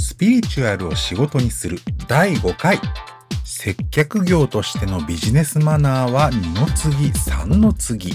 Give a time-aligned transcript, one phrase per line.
[0.00, 1.78] スピリチュアルを仕事にする。
[2.08, 2.80] 第5回。
[3.44, 8.14] 接客業としてのビジネスマナーは2の次3の次。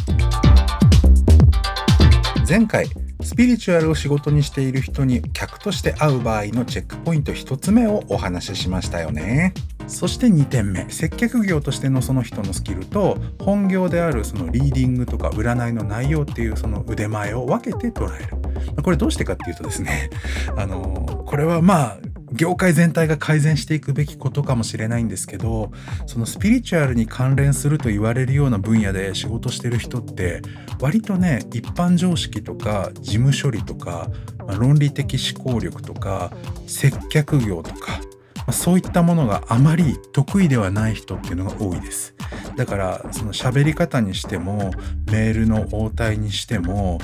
[2.49, 2.87] 前回
[3.21, 9.53] スピリチュアルを仕事にしている人に客として会う場合のチェックポイント1つ目をお話ししましたよね。
[9.85, 10.89] そして2点目。
[10.89, 18.44] 接客業としてのその人のスキルと本業であるそのリーディングとか占いの内容っていうその腕前を分けて捉える。
[18.83, 20.09] これどうしてかっていうとですね
[20.57, 21.97] あのこれはまあ
[22.31, 25.71] 業界全体が改善していくべきことかもしれないんですけど
[26.05, 30.41] そのスピリチュアルに関連すると言われるような分野で仕事してる人って
[30.81, 36.33] 割とね一般常識とか事務処理とか、まあ、論理的思考力とか
[36.67, 38.01] 接客業とか、
[38.51, 42.15] そういったものがあまり得意ではない人っていうのが多いです。
[42.55, 44.71] だからその喋り方にしても
[45.11, 46.99] メールの応対にしても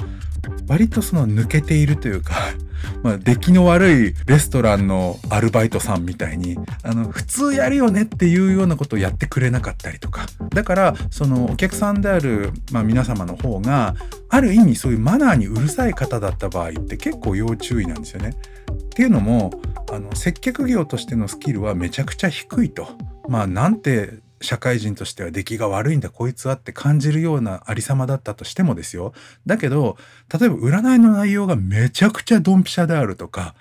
[0.67, 2.35] 割とその抜けているというか
[3.03, 10.25] まあ、出来の悪いレストランのアルバイトさんみたいに、あの、普通やるよねっていうようなことをやってくれなかったりとか。
[10.49, 13.95] だから、そのお客さんである、まあ、皆様の方が、
[14.29, 18.35] ある意味そういうマナーにうるさい方だった場合って結構要注意なんですよね。
[18.71, 19.51] っていうのも、
[19.91, 22.87] あの、接客業としてのスキルはめちゃくちゃ低いと。
[23.27, 29.13] まあ、なんて社会人としては出来が悪いんだこいつはって感じるようなありさまだったとしてもですよ
[29.45, 29.97] だけど
[30.33, 33.53] 例えば占いの内容がめちゃくちゃドンピシャであるとか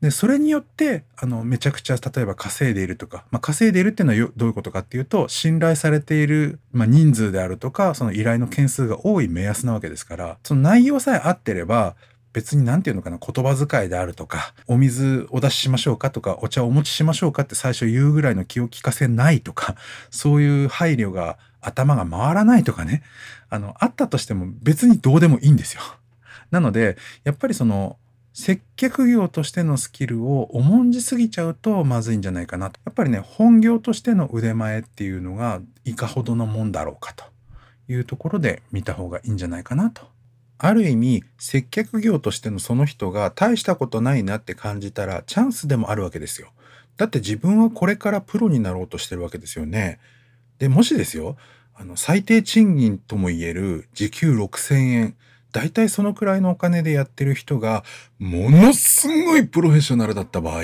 [0.00, 11.96] でそれによってあのめちゃくちゃ例えば稼いでいるとか、まあ、稼いでいるっていうのはどういうことかっていうと信頼されている、まあ、人数であるとかその依頼の件数が多い目安なわけですからその内容さえ合ってれば
[12.36, 19.74] 別に何て言うのかな言葉遣いであるとかお水お出ししましょうかとかお茶お持ちしましょうかって最初言うぐらいの気を利かせないとか
[20.10, 23.02] そういう配慮が頭が回らないとかね
[23.48, 25.80] あのあったとしても別にどうでもいいんですよ。
[26.50, 27.96] なのでやっぱりその
[28.34, 32.78] 接客業としてのスキルを重んじすぎちゃうとまずいんじゃないかなと。
[32.84, 37.24] やっぱりね本業としての腕前っていうのがいかほどのもんだろうかと
[37.88, 40.14] いうところで見た方がいいんじゃないかなと
[40.58, 46.52] ある意味接客業としてのその人が大したことないなって感じたらチャンスでもあるわけですよ。
[46.96, 49.98] だって自分はこれからプロになろうとしてるわけですよね。
[50.58, 51.36] で、もしですよ、
[51.74, 55.16] あの最低賃金ともいえる時給6000円、
[55.52, 57.84] 大体そのくらいのお金でやってる人が
[58.18, 60.62] ものすごいプロフェッショナルだった場合、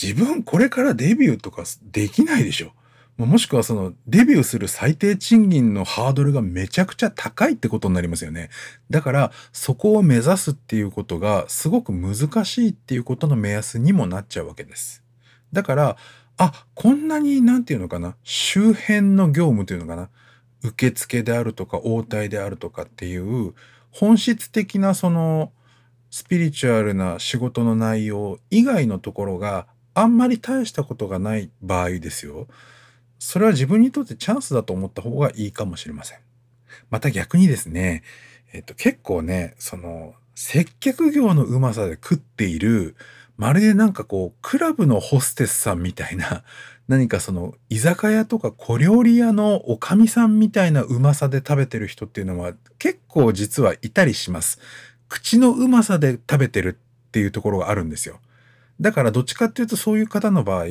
[0.00, 2.72] 自分これからデビューとかできないでしょ。
[3.18, 8.48] もしくはそのデビューする最低賃金のハードルがめちゃくちゃ高いってことになりますよね。
[8.90, 15.04] だからそこを目指すっていうことがすごく難しいっていうことの目安にもなっちゃうわけです。
[15.52, 15.96] だから
[16.38, 18.16] あこんなに何て言うのかな？
[18.24, 20.08] 周辺の業務というのかな？
[20.64, 23.54] 受付であるとか応対であるとかっていう
[23.90, 25.52] 本質的なその
[26.10, 32.46] スピリチュアルな仕事の内容以外のところがあんまり大したことがない場合ですよ。
[33.24, 36.18] それは自分にとってチャンスだと思った方がいいかもしれません。
[36.90, 38.02] また逆にですね、
[38.52, 42.96] えっと、結構ね、その、接客業のうまさで食っている、
[43.36, 46.42] まるでなんかこう、クラブのホステスさんみたいな、
[46.88, 54.58] 何かその、居酒屋とか小料理屋のおかみさんみたいなうまさで食べてる人っていうのは結構実はいたりします。
[55.08, 58.18] 口のうまさで食べてるっていうところがあるんですよ。
[58.80, 60.64] だからどっちかっていうとそういう方の場合、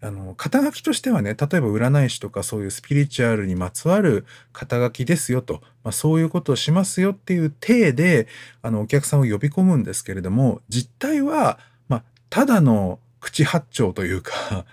[0.00, 8.28] あの、肩書きとしてはね、例えば占い師とかそういうスピリチュアルにまつわる肩書きですよと、まあ、そういうことをしますよっていう体で、
[8.62, 11.58] あの、お客さんを呼び込むんですけれども、実態は、
[11.88, 14.64] まあ、ただの口八丁というか、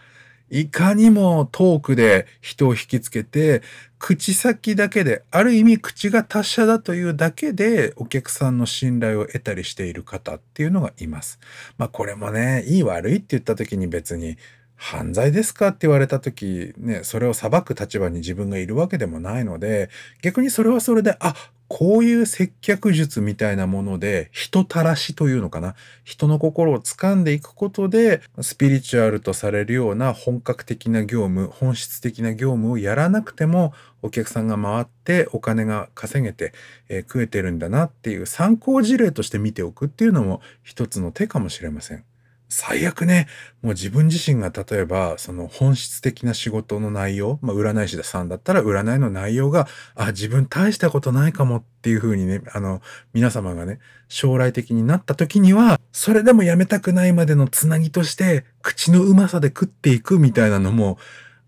[0.49, 3.61] いかにもトークで人を引きつけて、
[3.99, 11.39] 口先だけで、ある意味口が達者だというだけでお客さんの信頼を得たりしている方っていうのがいます。
[11.77, 14.37] まあこれもね、いい悪いって言った時に別に
[14.75, 15.69] 犯罪ですか？
[15.69, 19.89] って言われた時ね、それを裁く立場に自分がいるわけでもないので、
[20.21, 21.33] 逆にそれはそれで、あ、
[21.67, 36.53] こういう接客術みたいなもので人たらしというのかな人の心を掴んでいくことでスピリチュアルとされるような本格的な業務本質的な業務をやらなくてもお客さんが回ってお金が稼げて、
[36.89, 42.03] えー、食えてるんだなっていう参考事例として見ておくっていうのも一つの手かもしれません。
[42.49, 43.27] 最悪ね、
[43.61, 52.81] もう自分自身が例えば、その本質的な仕事の内容、まあ、占い師さんだったら占いの内容が、あ、自分大したことないかもっていうふうにね、あの、
[53.13, 60.97] 皆様がね、将来的になった時には、それでもやめたくないまでのつなぎとして、口のうまさで食っていくみたいなのも、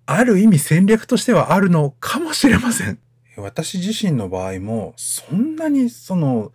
[0.05, 2.99] ある意味戦略としてはあるのかもしれません。
[3.37, 6.51] 私自身の場合も、そんなにその、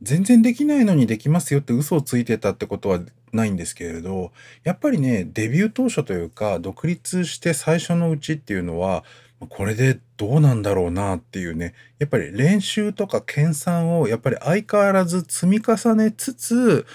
[0.00, 3.00] 全然できないのにできますよって嘘をついてたってことは
[3.36, 4.32] ないんですけれど、
[4.62, 9.04] やっぱりね、デビュー当初というか、独立して最初のうちっていうのは、
[9.48, 16.86] これでどうなんだろうなっていうね、やっぱり練習とか研鑽をやっぱり相変わらず積み重ねつつ、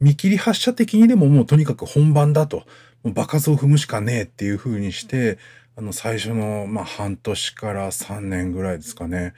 [0.00, 2.64] 見切り発車的にでももうとにかく本番だと、
[3.02, 5.38] もう場数を踏むしかねえっていう風にして、
[5.76, 9.34] あの最初のまあ半年から3年ぐらいですかね。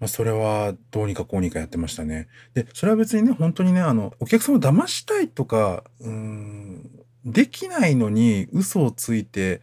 [0.00, 2.28] まあ、それはどうにかこうにかやってましたね。
[2.54, 6.88] で、それは別にね、本当にね、あの、お客様を騙したいとか、うん、
[7.24, 9.60] できないのに嘘をついて、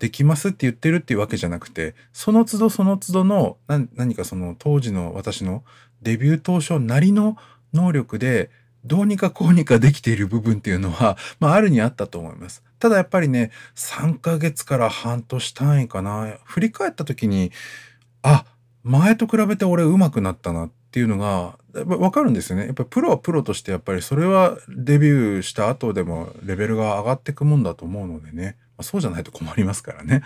[0.00, 3.58] できますって言ってるっていうわけじゃなくて、その都度その都度の
[3.94, 5.62] 何かその当時の私の
[6.00, 7.36] デビュー当初なりの
[7.74, 8.50] 能力で
[8.84, 12.64] どうにかこうにかできている部分っていうのは、まああるにあったと思います。
[12.78, 16.38] ただやっぱりね、3ヶ月から半年単位かな。
[16.44, 17.52] 振り返った時に、
[18.22, 18.46] あ、
[18.82, 22.66] 前と比べて俺上手くなったなっていうのが、わかるんですよね。
[22.66, 28.56] やっぱりプロはプロとしてやっぱりそれはデビューした後でもレベルが上がっていくもんだと思うのでね。
[28.76, 30.22] まあ、そうじゃないと困りますからね。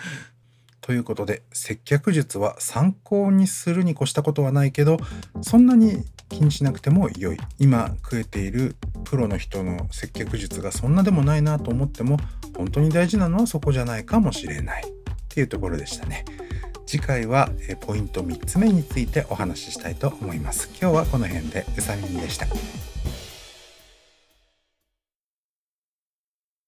[0.85, 4.99] ということで接客術は参考にするに越したことはないけど
[5.41, 12.19] そんなに気にしなくても良い今食えているプロの人の接客術がそんなでもないなと思っても
[12.55, 14.93] 本当に大事なのはそこじゃないかもしれないっ
[15.31, 16.27] ていうところでしたね
[16.87, 17.51] 次回は
[17.81, 20.69] ポイント3つ目についてお話ししたいと思います。
[20.81, 22.47] 今日はこの辺でうさみんでした。